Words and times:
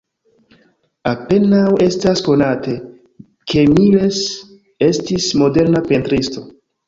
Apenaŭ 1.09 1.65
estas 1.87 2.23
konate, 2.29 2.73
ke 3.53 3.65
Miles 3.73 4.23
estis 4.89 5.29
moderna 5.45 5.83
pentristo. 5.93 6.47